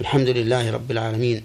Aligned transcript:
الحمد 0.00 0.28
لله 0.28 0.70
رب 0.70 0.90
العالمين. 0.90 1.44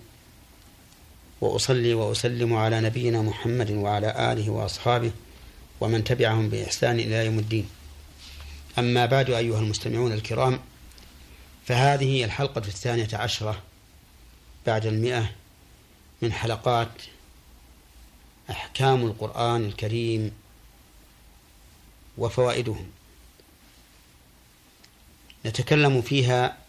وأصلي 1.42 1.94
وأسلم 1.94 2.54
على 2.54 2.82
نبينا 2.82 3.22
محمد 3.22 3.72
وعلى 3.72 4.32
آله 4.32 4.50
وأصحابه 4.50 5.12
ومن 5.82 6.04
تبعهم 6.04 6.50
بإحسان 6.50 7.00
إلى 7.00 7.26
يوم 7.26 7.40
الدين. 7.40 7.70
أما 8.80 9.06
بعد 9.06 9.30
أيها 9.30 9.60
المستمعون 9.60 10.12
الكرام 10.12 10.60
فهذه 11.66 12.24
الحلقة 12.24 12.60
الثانية 12.60 13.08
عشرة 13.14 13.62
بعد 14.68 14.86
المئة 14.86 15.32
من 16.22 16.34
حلقات 16.34 16.92
أحكام 18.50 19.06
القرآن 19.06 19.66
الكريم 19.66 20.32
وفوائده 22.18 22.76
نتكلم 25.46 26.02
فيها 26.02 26.65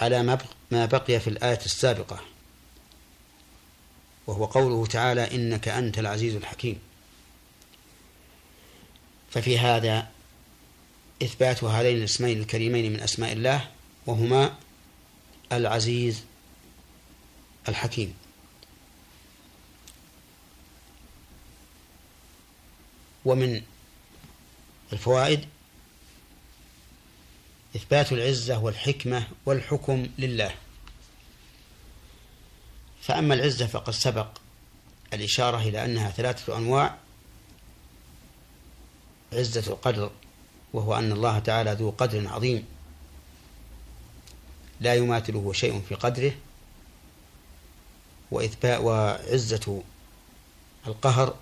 على 0.00 0.22
ما 0.70 0.86
بقي 0.86 1.20
في 1.20 1.30
الآية 1.30 1.60
السابقة. 1.64 2.20
وهو 4.26 4.44
قوله 4.44 4.86
تعالى 4.86 5.34
إنك 5.34 5.68
أنت 5.68 5.98
العزيز 5.98 6.34
الحكيم. 6.34 6.78
ففي 9.30 9.58
هذا 9.58 10.10
إثبات 11.22 11.64
هذين 11.64 11.96
الاسمين 11.96 12.40
الكريمين 12.40 12.92
من 12.92 13.00
أسماء 13.00 13.32
الله 13.32 13.70
وهما 14.06 14.54
العزيز 15.52 16.24
الحكيم. 17.68 18.14
ومن 23.24 23.62
الفوائد 24.92 25.48
إثبات 27.76 28.12
العزة 28.12 28.58
والحكمة 28.58 29.26
والحكم 29.46 30.06
لله. 30.18 30.54
فأما 33.02 33.34
العزة 33.34 33.66
فقد 33.66 33.92
سبق 33.92 34.28
الإشارة 35.12 35.56
إلى 35.56 35.84
أنها 35.84 36.10
ثلاثة 36.10 36.56
أنواع. 36.56 36.96
عزة 39.32 39.72
القدر 39.72 40.10
وهو 40.72 40.94
أن 40.94 41.12
الله 41.12 41.38
تعالى 41.38 41.72
ذو 41.72 41.90
قدر 41.90 42.28
عظيم. 42.28 42.66
لا 44.80 44.94
يماثله 44.94 45.52
شيء 45.52 45.82
في 45.88 45.94
قدره. 45.94 46.32
وإثبات 48.30 48.80
وعزة 48.80 49.82
القهر 50.86 51.36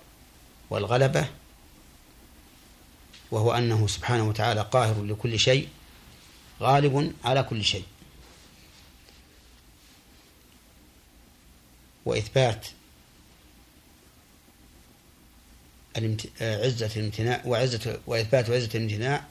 والغلبة. 0.71 1.29
وهو 3.31 3.53
أنه 3.53 3.87
سبحانه 3.87 4.29
وتعالى 4.29 4.61
قاهر 4.61 5.03
لكل 5.03 5.39
شيء. 5.39 5.69
غالب 6.61 7.15
على 7.25 7.43
كل 7.43 7.65
شيء. 7.65 7.85
وإثبات 12.05 12.67
عزة 16.41 16.91
الامتناع 16.97 17.43
وعزة 17.47 18.01
وإثبات 18.07 18.51
عزة 18.51 18.71
الامتناع 18.75 19.25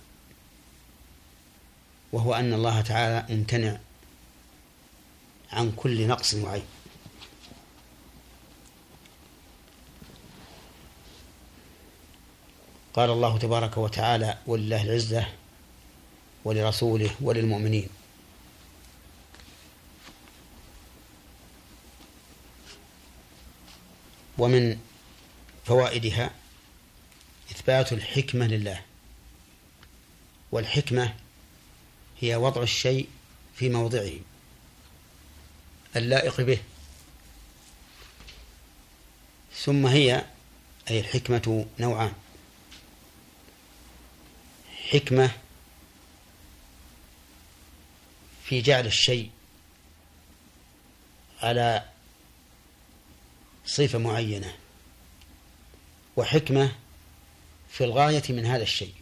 وهو 2.12 2.34
أن 2.34 2.54
الله 2.54 2.82
تعالى 2.82 3.36
ممتنع 3.36 3.80
عن 5.52 5.72
كل 5.72 6.08
نقص 6.08 6.34
وعيب. 6.34 6.64
قال 12.94 13.10
الله 13.10 13.38
تبارك 13.38 13.78
وتعالى 13.78 14.38
ولله 14.48 14.84
العزة 14.84 15.28
ولرسوله 16.46 17.16
وللمؤمنين. 17.22 17.90
ومن 24.38 24.80
فوائدها 25.66 26.32
إثبات 27.52 27.94
الحكمة 27.94 28.48
لله. 28.48 28.82
والحكمة 30.52 31.16
هي 32.20 32.36
وضع 32.36 32.64
الشيء 32.64 33.10
في 33.56 33.70
موضعه 33.70 34.12
اللائق 35.96 36.42
به. 36.42 36.60
ثم 39.56 39.86
هي 39.86 40.26
أي 40.90 41.00
الحكمة 41.00 41.66
نوعان. 41.80 42.14
حكمة 44.92 45.32
في 48.52 48.62
جعل 48.62 48.86
الشيء 48.86 49.30
على 51.42 51.86
صفة 53.66 54.00
معينة 54.00 54.56
وحكمة 56.16 56.76
في 57.70 57.84
الغاية 57.84 58.24
من 58.30 58.46
هذا 58.46 58.64
الشيء. 58.64 58.94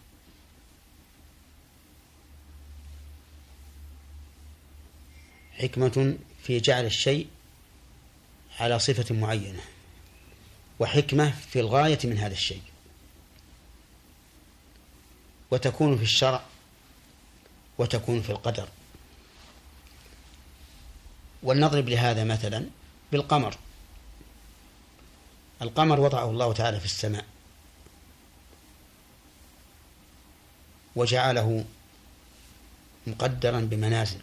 حكمة 5.51 6.17
في 6.43 6.59
جعل 6.59 6.85
الشيء 6.85 7.27
على 8.59 8.79
صفة 8.79 9.15
معينة 9.15 9.61
وحكمة 10.79 11.31
في 11.31 11.59
الغاية 11.59 11.99
من 12.03 12.17
هذا 12.17 12.33
الشيء. 12.33 12.63
وتكون 15.51 15.97
في 15.97 16.03
الشرع 16.03 16.43
وتكون 17.77 18.21
في 18.21 18.29
القدر. 18.29 18.69
ولنضرب 21.43 21.89
لهذا 21.89 22.23
مثلا 22.23 22.65
بالقمر. 23.11 23.57
القمر 25.61 25.99
وضعه 25.99 26.29
الله 26.29 26.53
تعالى 26.53 26.79
في 26.79 26.85
السماء. 26.85 27.25
وجعله 30.95 31.65
مقدرا 33.07 33.59
بمنازل. 33.59 34.21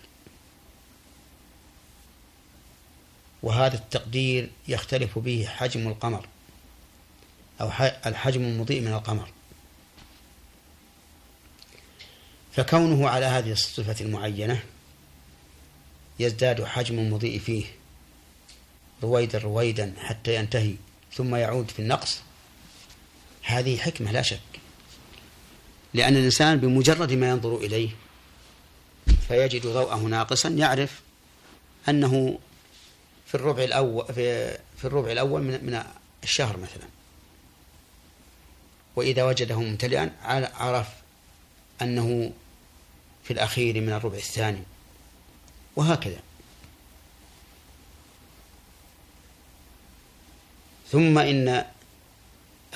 وهذا 3.42 3.74
التقدير 3.74 4.50
يختلف 4.68 5.18
به 5.18 5.46
حجم 5.48 5.88
القمر 5.88 6.28
أو 7.60 7.68
الحجم 8.06 8.42
المضيء 8.42 8.80
من 8.80 8.92
القمر. 8.92 9.28
فكونه 12.52 13.08
على 13.08 13.26
هذه 13.26 13.52
الصفة 13.52 14.04
المعينة 14.04 14.62
يزداد 16.18 16.64
حجم 16.64 16.98
المضيء 16.98 17.38
فيه. 17.38 17.64
رويدا 19.02 19.38
رويدا 19.38 19.94
حتى 19.98 20.34
ينتهي 20.34 20.74
ثم 21.14 21.34
يعود 21.34 21.70
في 21.70 21.78
النقص. 21.78 22.20
هذه 23.42 23.76
حكمة 23.76 24.12
لا 24.12 24.22
شك. 24.22 24.40
لأن 25.94 26.16
الإنسان 26.16 26.58
بمجرد 26.60 27.12
ما 27.12 27.28
ينظر 27.28 27.56
إليه 27.56 27.90
فيجد 29.28 29.66
ضوءه 29.66 29.96
ناقصا 29.96 30.48
يعرف 30.48 31.00
أنه 31.88 32.38
في 33.26 33.34
الربع 33.34 33.64
الأول 33.64 34.14
في, 34.14 34.58
في 34.78 34.84
الربع 34.84 35.12
الأول 35.12 35.42
من 35.42 35.64
من 35.64 35.82
الشهر 36.22 36.56
مثلا. 36.56 36.88
وإذا 38.96 39.24
وجده 39.24 39.60
ممتلئا 39.60 40.12
عرف 40.54 40.88
أنه 41.82 42.32
في 43.24 43.32
الأخير 43.32 43.80
من 43.80 43.92
الربع 43.92 44.16
الثاني. 44.16 44.62
وهكذا. 45.76 46.20
ثم 50.90 51.18
إن 51.18 51.64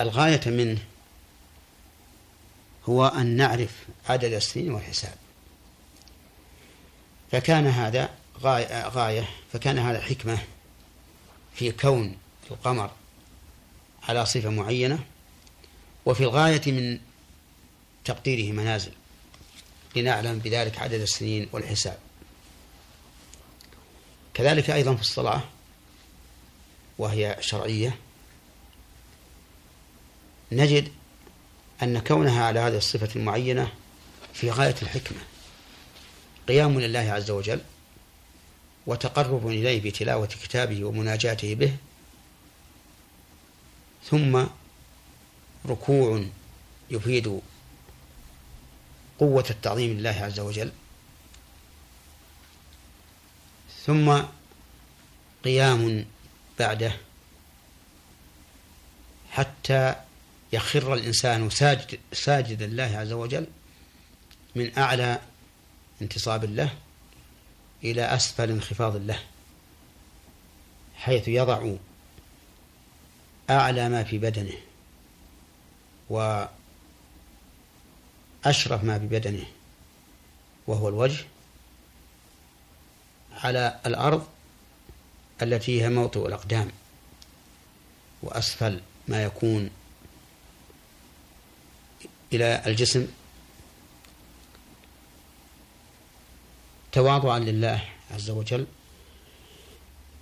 الغاية 0.01 0.41
منه 0.45 0.79
هو 2.89 3.07
أن 3.07 3.25
نعرف 3.25 3.85
عدد 4.09 4.33
السنين 4.33 4.71
والحساب. 4.71 5.15
فكان 7.31 7.67
هذا 7.67 8.09
غاية, 8.39 8.87
غاية 8.87 9.29
فكان 9.53 9.79
هذا 9.79 10.01
حكمة 10.01 10.37
في 11.55 11.71
كون 11.71 12.17
القمر 12.51 12.91
على 14.03 14.25
صفة 14.25 14.49
معينة 14.49 14.99
وفي 16.05 16.23
الغاية 16.23 16.71
من 16.71 16.99
تقديره 18.05 18.53
منازل 18.53 18.91
لنعلم 19.95 20.39
بذلك 20.39 20.79
عدد 20.79 21.01
السنين 21.01 21.49
والحساب. 21.51 21.97
كذلك 24.41 24.69
أيضا 24.69 24.95
في 24.95 25.01
الصلاة 25.01 25.41
وهي 26.97 27.37
شرعية 27.39 27.97
نجد 30.51 30.91
أن 31.83 31.99
كونها 31.99 32.45
على 32.45 32.59
هذه 32.59 32.77
الصفة 32.77 33.09
المعينة 33.15 33.71
في 34.33 34.51
غاية 34.51 34.75
الحكمة 34.81 35.17
قيام 36.47 36.79
لله 36.79 36.99
عز 36.99 37.31
وجل 37.31 37.61
وتقرب 38.87 39.47
إليه 39.47 39.89
بتلاوة 39.89 40.27
كتابه 40.27 40.83
ومناجاته 40.83 41.55
به 41.55 41.75
ثم 44.09 44.43
ركوع 45.65 46.23
يفيد 46.91 47.41
قوة 49.19 49.45
التعظيم 49.49 49.97
لله 49.97 50.19
عز 50.21 50.39
وجل 50.39 50.71
ثم 53.85 54.21
قيام 55.43 56.05
بعده 56.59 56.93
حتى 59.31 59.95
يخر 60.53 60.93
الإنسان 60.93 61.49
ساجد 61.49 61.99
ساجدا 62.13 62.67
لله 62.67 62.97
عز 62.97 63.11
وجل 63.11 63.47
من 64.55 64.77
أعلى 64.77 65.21
انتصاب 66.01 66.45
له 66.45 66.73
إلى 67.83 68.01
أسفل 68.01 68.49
انخفاض 68.49 68.95
له 68.95 69.19
حيث 70.95 71.27
يضع 71.27 71.73
أعلى 73.49 73.89
ما 73.89 74.03
في 74.03 74.17
بدنه 74.17 74.53
وأشرف 76.09 76.49
ما 78.83 78.99
في 78.99 79.05
بدنه 79.05 79.45
وهو 80.67 80.89
الوجه 80.89 81.25
على 83.43 83.79
الأرض 83.85 84.27
التي 85.41 85.81
هي 85.81 85.89
موطئ 85.89 86.27
الأقدام 86.27 86.71
وأسفل 88.23 88.81
ما 89.07 89.23
يكون 89.23 89.69
إلى 92.33 92.63
الجسم. 92.65 93.07
تواضعا 96.91 97.39
لله 97.39 97.83
عز 98.11 98.29
وجل 98.29 98.67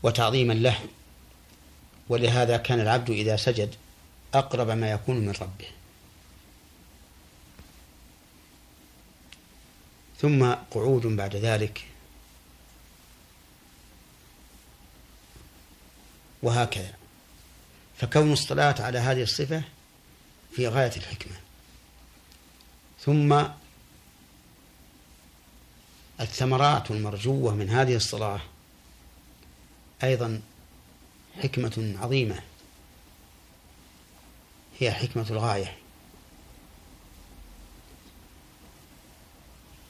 وتعظيما 0.04 0.54
له 0.54 0.80
ولهذا 2.10 2.58
كان 2.58 2.80
العبد 2.80 3.10
إذا 3.10 3.36
سجد 3.36 3.76
أقرب 4.34 4.70
ما 4.70 4.92
يكون 4.92 5.18
من 5.18 5.32
ربه. 5.32 5.68
ثم 10.22 10.54
قعود 10.72 11.06
بعد 11.08 11.36
ذلك 11.36 11.86
وهكذا. 16.44 16.94
فكون 17.98 18.34
الصلاة 18.34 18.76
على 18.80 19.00
هذه 19.00 19.24
الصفة 19.24 19.64
في 20.56 20.68
غاية 20.68 20.92
الحكمة. 20.98 21.36
ثم 23.02 23.44
الثمرات 26.22 26.92
المرجوة 26.92 27.56
من 27.56 27.70
هذه 27.70 27.96
الصلاة 27.96 28.42
أيضا 30.04 30.42
حكمة 31.44 31.96
عظيمة. 32.02 32.40
هي 34.80 34.92
حكمة 34.92 35.26
الغاية. 35.30 35.78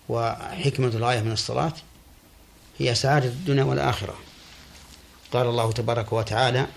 وحكمة 0.09 0.87
الغاية 0.87 1.21
من 1.21 1.31
الصلاة 1.31 1.73
هي 2.79 2.95
سعادة 2.95 3.27
الدنيا 3.27 3.63
والآخرة. 3.63 4.28
قال 5.31 5.47
الله 5.47 5.71
تبارك 5.71 6.13
وتعالى 6.13 6.67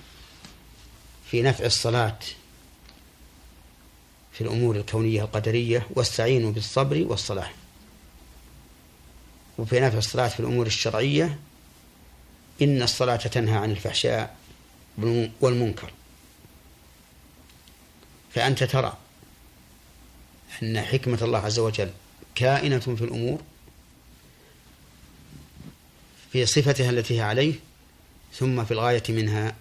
في 1.31 1.43
نفع 1.43 1.65
الصلاة 1.65 2.19
في 4.33 4.41
الأمور 4.41 4.77
الكونية 4.77 5.23
القدرية 5.23 5.87
واستعينوا 5.91 6.53
بالصبر 6.53 7.05
والصلاة. 7.09 7.51
وفي 9.59 9.81
نفع 9.81 9.99
الصلاة 9.99 10.29
في 10.29 10.41
الأمور 10.41 10.67
الشرعية 10.67 11.39
إن 12.63 12.83
الصلاة 12.83 13.17
تنهى 13.17 13.57
عن 13.57 13.71
الفحشاء 13.71 14.37
والمنكر. 15.41 15.91
فأنت 18.35 18.65
ترى 18.65 18.97
أن 20.63 20.81
حكمة 20.81 21.19
الله 21.23 21.39
عز 21.39 21.59
وجل 21.59 21.91
كائنة 22.35 22.79
في 22.79 23.05
الأمور 23.05 23.41
في 26.33 26.47
صفتها 26.47 26.91
التي 26.91 27.17
هي 27.17 27.21
عليه 27.21 27.55
ثم 28.35 28.65
في 28.65 28.71
الغاية 28.71 29.03
منها 29.09 29.55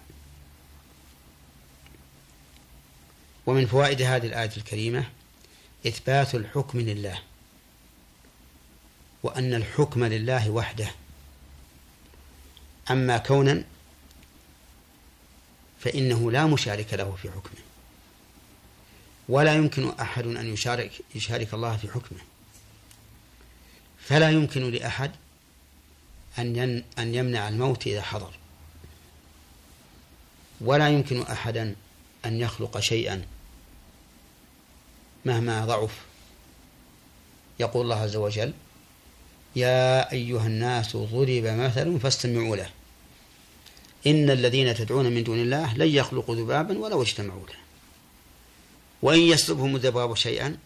ومن 3.46 3.66
فوائد 3.66 4.02
هذه 4.02 4.26
الآية 4.26 4.50
الكريمة 4.56 5.08
إثبات 5.86 6.34
الحكم 6.34 6.80
لله 6.80 7.18
وأن 9.22 9.54
الحكم 9.54 10.04
لله 10.04 10.50
وحده. 10.50 10.90
أما 12.90 13.18
كونا 13.18 13.64
فإنه 15.80 16.30
لا 16.30 16.46
مشارك 16.46 16.94
له 16.94 17.16
في 17.22 17.30
حكمه 17.30 17.62
ولا 19.28 19.54
يمكن 19.54 19.90
أحد 20.00 20.26
أن 20.26 20.52
يشارك 20.52 20.92
يشارك 21.14 21.54
الله 21.54 21.76
في 21.76 21.88
حكمه. 21.88 22.20
فلا 24.00 24.30
يمكن 24.30 24.70
لأحد 24.70 25.10
أن 26.38 26.84
أن 26.98 27.14
يمنع 27.14 27.48
الموت 27.48 27.86
إذا 27.86 28.02
حضر. 28.02 28.41
ولا 30.64 30.88
يمكن 30.88 31.22
أحدا 31.22 31.74
أن 32.24 32.40
يخلق 32.40 32.80
شيئا 32.80 33.24
مهما 35.24 35.66
ضعف. 35.66 36.00
يقول 37.60 37.82
الله 37.82 37.96
عز 37.96 38.16
وجل 38.16 38.52
يا 39.56 40.12
أيها 40.12 40.46
الناس 40.46 40.96
ضرب 40.96 41.44
مثل 41.44 42.00
فاستمعوا 42.00 42.56
له. 42.56 42.70
إن 44.06 44.30
الذين 44.30 44.74
تدعون 44.74 45.06
من 45.06 45.24
دون 45.24 45.38
الله 45.38 45.74
لن 45.74 45.88
يخلقوا 45.88 46.36
ذبابا 46.36 46.78
ولو 46.78 47.02
اجتمعوا 47.02 47.46
له. 47.46 47.56
وإن 49.02 49.20
يسلبهم 49.20 49.76
الذباب 49.76 50.16
شيئا 50.16 50.56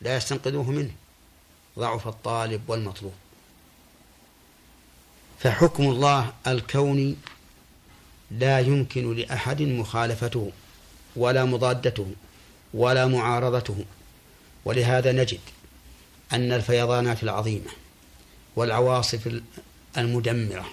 لا 0.00 0.16
يستنقذوه 0.16 0.70
منه. 0.70 0.90
ضعف 1.78 2.08
الطالب 2.08 2.62
والمطلوب. 2.68 3.12
فحكم 5.40 5.82
الله 5.82 6.32
الكوني 6.46 7.16
لا 8.38 8.60
يمكن 8.60 9.16
لأحد 9.16 9.62
مخالفته 9.62 10.52
ولا 11.16 11.44
مضادته 11.44 12.06
ولا 12.74 13.06
معارضته. 13.06 13.84
ولهذا 14.64 15.12
نجد 15.12 15.40
أن 16.32 16.52
الفيضانات 16.52 17.22
العظيمة 17.22 17.70
والعواصف 18.56 19.40
المدمرة 19.98 20.66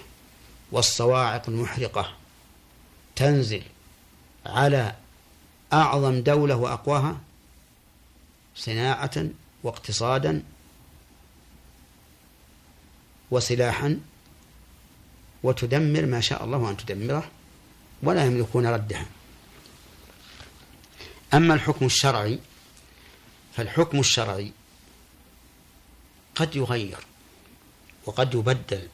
والصواعق 0.72 1.48
المحرقة 1.48 2.12
تنزل 3.16 3.62
على 4.46 4.94
أعظم 5.72 6.22
دولة 6.22 6.56
وأقواها 6.56 7.20
صناعة 8.56 9.26
واقتصادا 9.62 10.42
وسلاحا 13.30 14.00
وتدمر 15.42 16.06
ما 16.06 16.20
شاء 16.20 16.44
الله 16.44 16.70
أن 16.70 16.76
تدمره. 16.76 17.30
ولا 18.02 18.24
يملكون 18.24 18.66
ردها. 18.66 19.06
أما 21.34 21.54
الحكم 21.54 21.86
الشرعي 21.86 22.38
فالحكم 23.56 24.00
الشرعي 24.00 24.52
قد 26.34 26.56
يغير 26.56 26.98
وقد 28.06 28.34
يبدل 28.34 28.88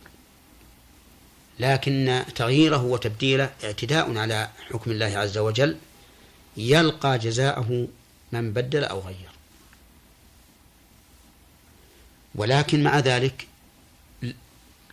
لكن 1.59 2.25
تغييره 2.35 2.83
وتبديله 2.83 3.51
اعتداء 3.65 4.19
على 4.19 4.51
حكم 4.71 4.91
الله 4.91 5.19
عز 5.19 5.39
وجل 5.39 5.79
يلقى 6.57 7.19
جزاءه 7.19 7.89
من 8.33 8.53
بدل 8.53 8.85
أو 8.85 9.01
غير. 9.01 9.31
ولكن 12.35 12.83
مع 12.83 12.99
ذلك 12.99 13.47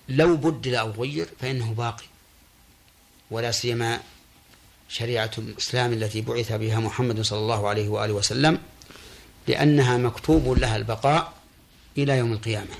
لو 0.10 0.38
بدل 0.38 0.76
أو 0.76 0.92
غير 0.92 1.30
فإنه 1.40 1.74
باقي. 1.74 2.06
ولا 3.32 3.51
سيما 3.51 4.00
شريعة 4.89 5.32
الإسلام 5.38 5.94
التي 5.94 6.22
بعث 6.22 6.51
بها 6.51 6.79
محمد 6.79 7.22
صلى 7.22 7.39
الله 7.39 7.67
عليه 7.67 7.89
وآله 7.89 8.13
وسلم 8.13 8.60
لأنها 9.48 9.98
مكتوب 9.98 10.60
لها 10.60 10.75
البقاء 10.75 11.34
إلى 11.98 12.17
يوم 12.17 12.34
القيامة. 12.34 12.75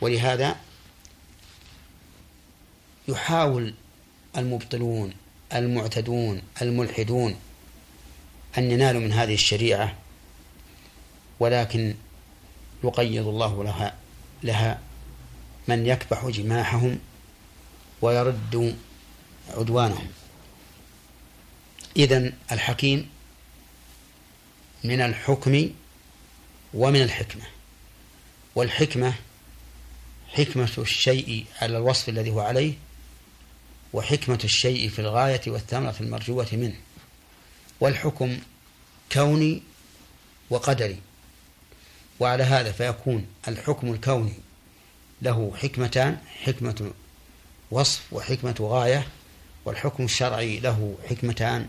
ولهذا 0.00 0.56
يحاول 3.08 3.74
المبطلون 4.36 5.12
المعتدون 5.54 6.42
الملحدون 6.62 7.36
أن 8.58 8.70
ينالوا 8.70 9.00
من 9.00 9.12
هذه 9.12 9.34
الشريعة 9.34 9.94
ولكن 11.40 11.94
يقيض 12.84 13.26
الله 13.26 13.64
لها 13.64 13.94
لها 14.42 14.80
من 15.68 15.86
يكبح 15.86 16.26
جماحهم 16.26 16.98
ويرد 18.04 18.76
عدوانهم 19.48 20.08
إذن 21.96 22.32
الحكيم 22.52 23.10
من 24.84 25.00
الحكم 25.00 25.70
ومن 26.74 27.02
الحكمة. 27.02 27.42
والحكمة 28.54 29.14
حكمة 30.28 30.70
الشيء 30.78 31.46
على 31.62 31.76
الوصف 31.78 32.08
الذي 32.08 32.30
هو 32.30 32.40
عليه 32.40 32.74
وحكمة 33.92 34.40
الشيء 34.44 34.88
في 34.88 34.98
الغاية 34.98 35.40
والثمرة 35.46 35.94
المرجوة 36.00 36.48
منه. 36.52 36.76
والحكم 37.80 38.38
كوني 39.12 39.62
وقدري. 40.50 40.98
وعلى 42.20 42.42
هذا 42.42 42.72
فيكون 42.72 43.26
الحكم 43.48 43.92
الكوني 43.92 44.34
له 45.22 45.52
حكمتان 45.56 46.18
حكمة 46.44 46.92
وصف 47.74 48.12
وحكمة 48.12 48.56
غاية 48.60 49.06
والحكم 49.64 50.04
الشرعي 50.04 50.60
له 50.60 50.96
حكمتان 51.08 51.68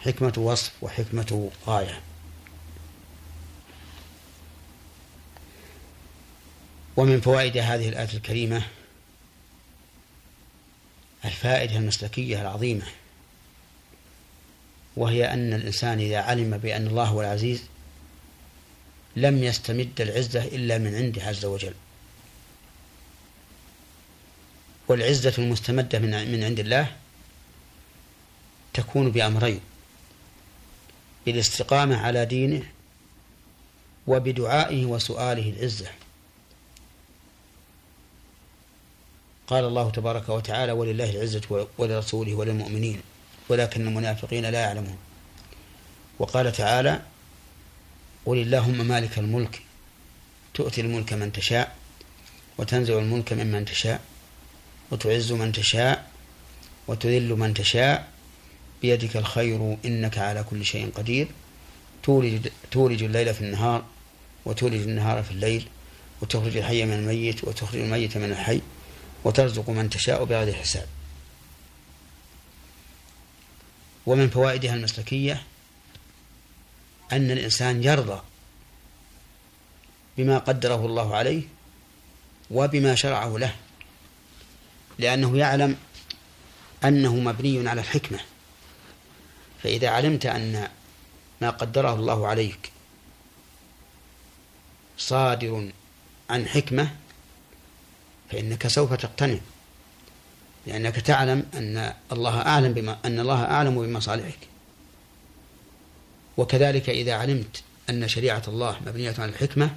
حكمة 0.00 0.32
وصف 0.36 0.72
وحكمة 0.82 1.50
غاية. 1.66 2.00
ومن 6.96 7.20
فوائد 7.20 7.56
هذه 7.56 7.88
الآية 7.88 8.14
الكريمة 8.14 8.62
الفائدة 11.24 11.76
المسلكية 11.76 12.42
العظيمة 12.42 12.86
وهي 14.96 15.32
أن 15.32 15.52
الإنسان 15.52 15.98
إذا 15.98 16.18
علم 16.18 16.58
بأن 16.58 16.86
الله 16.86 17.04
هو 17.04 17.20
العزيز 17.20 17.62
لم 19.16 19.44
يستمد 19.44 20.00
العزة 20.00 20.44
إلا 20.44 20.78
من 20.78 20.94
عنده 20.94 21.22
عز 21.22 21.44
وجل. 21.44 21.74
والعزة 24.92 25.34
المستمدة 25.38 25.98
من 25.98 26.32
من 26.32 26.44
عند 26.44 26.60
الله 26.60 26.96
تكون 28.74 29.10
بأمرين 29.10 29.60
بالاستقامة 31.26 31.96
على 31.96 32.24
دينه 32.24 32.62
وبدعائه 34.06 34.86
وسؤاله 34.86 35.50
العزة. 35.50 35.86
قال 39.46 39.64
الله 39.64 39.90
تبارك 39.90 40.28
وتعالى 40.28 40.72
ولله 40.72 41.10
العزة 41.10 41.68
ولرسوله 41.78 42.34
وللمؤمنين 42.34 43.00
ولكن 43.48 43.86
المنافقين 43.86 44.46
لا 44.46 44.60
يعلمون 44.60 44.98
وقال 46.18 46.52
تعالى 46.52 47.02
قل 48.26 48.38
اللهم 48.38 48.88
مالك 48.88 49.18
الملك 49.18 49.62
تؤتي 50.54 50.80
الملك 50.80 51.12
من 51.12 51.32
تشاء 51.32 51.76
وتنزع 52.58 52.98
الملك 52.98 53.32
ممن 53.32 53.64
تشاء 53.64 54.00
وتعز 54.92 55.32
من 55.32 55.52
تشاء 55.52 56.10
وتذل 56.88 57.28
من 57.28 57.54
تشاء. 57.54 58.08
بيدك 58.82 59.16
الخير 59.16 59.76
إنك 59.84 60.18
على 60.18 60.42
كل 60.42 60.64
شيء 60.64 60.90
قدير. 60.94 61.28
تولج, 62.02 62.48
تولج 62.70 63.02
الليل 63.02 63.34
في 63.34 63.40
النهار 63.40 63.84
وتولج 64.44 64.82
النهار 64.82 65.22
في 65.22 65.30
الليل 65.30 65.68
وتخرج 66.20 66.56
الحي 66.56 66.84
من 66.84 66.92
الميت 66.92 67.44
وتخرج 67.44 67.80
الميت 67.80 68.16
من 68.16 68.30
الحي 68.32 68.60
وترزق 69.24 69.70
من 69.70 69.90
تشاء 69.90 70.24
بغير 70.24 70.54
حساب. 70.54 70.86
ومن 74.06 74.30
فوائدها 74.30 74.74
المسلكية 74.74 75.42
أن 77.12 77.30
الإنسان 77.30 77.84
يرضى 77.84 78.22
بما 80.18 80.38
قدره 80.38 80.86
الله 80.86 81.16
عليه 81.16 81.42
وبما 82.50 82.94
شرعه 82.94 83.38
له. 83.38 83.54
لأنه 85.02 85.38
يعلم 85.38 85.76
أنه 86.84 87.14
مبني 87.16 87.68
على 87.68 87.80
الحكمة. 87.80 88.20
فإذا 89.62 89.88
علمت 89.88 90.26
أن 90.26 90.68
ما 91.40 91.50
قدره 91.50 91.94
الله 91.94 92.26
عليك 92.26 92.70
صادر 94.98 95.70
عن 96.30 96.46
حكمة 96.46 96.90
فإنك 98.30 98.66
سوف 98.66 98.92
تقتنع 98.92 99.38
لأنك 100.66 100.96
تعلم 100.96 101.46
أن 101.54 101.94
الله 102.12 102.40
أعلم 102.40 102.72
بما 102.72 102.98
أن 103.04 103.20
الله 103.20 103.44
أعلم 103.44 103.82
بمصالحك. 103.82 104.38
وكذلك 106.36 106.90
إذا 106.90 107.14
علمت 107.14 107.62
أن 107.90 108.08
شريعة 108.08 108.42
الله 108.48 108.80
مبنية 108.86 109.14
على 109.18 109.30
الحكمة 109.30 109.76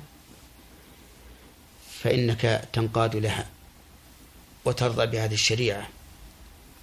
فإنك 2.02 2.68
تنقاد 2.74 3.16
لها. 3.16 3.55
وترضى 4.66 5.06
بهذه 5.06 5.34
الشريعة 5.34 5.88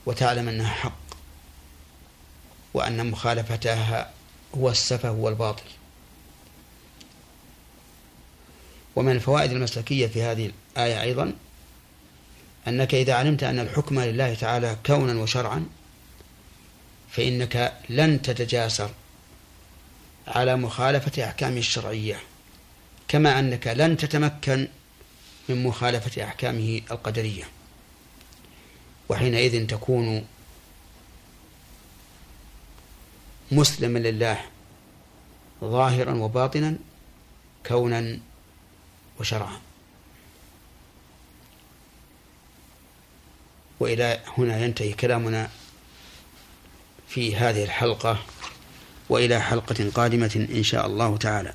وتعلم 0.06 0.48
أنها 0.48 0.74
حق 0.74 0.98
وأن 2.74 3.10
مخالفتها 3.10 4.10
هو 4.54 4.70
السفه 4.70 5.10
والباطل 5.10 5.64
ومن 8.96 9.12
الفوائد 9.12 9.52
المسلكية 9.52 10.06
في 10.06 10.22
هذه 10.22 10.52
الآية 10.76 11.02
أيضا 11.02 11.32
أنك 12.68 12.94
إذا 12.94 13.14
علمت 13.14 13.42
أن 13.42 13.58
الحكم 13.58 14.00
لله 14.00 14.34
تعالى 14.34 14.76
كونا 14.86 15.22
وشرعا 15.22 15.66
فإنك 17.10 17.72
لن 17.88 18.22
تتجاسر 18.22 18.90
على 20.26 20.56
مخالفة 20.56 21.24
أحكامه 21.24 21.58
الشرعية 21.58 22.20
كما 23.08 23.38
أنك 23.38 23.66
لن 23.66 23.96
تتمكن 23.96 24.68
من 25.48 25.62
مخالفة 25.62 26.24
أحكامه 26.24 26.80
القدرية. 26.90 27.44
وحينئذ 29.12 29.66
تكون 29.66 30.26
مسلما 33.52 33.98
لله 33.98 34.40
ظاهرا 35.60 36.14
وباطنا 36.14 36.76
كونا 37.66 38.18
وشرعا. 39.20 39.60
وإلى 43.80 44.20
هنا 44.38 44.64
ينتهي 44.64 44.92
كلامنا 44.92 45.50
في 47.08 47.36
هذه 47.36 47.64
الحلقة 47.64 48.18
وإلى 49.08 49.40
حلقة 49.40 49.90
قادمة 49.94 50.46
إن 50.50 50.62
شاء 50.62 50.86
الله 50.86 51.16
تعالى. 51.16 51.54